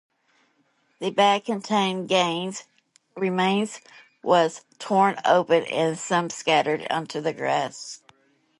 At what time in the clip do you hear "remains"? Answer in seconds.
3.15-3.81